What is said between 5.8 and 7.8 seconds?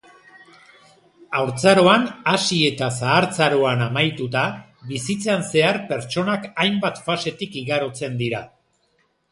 pertsonak hainbat fasetatik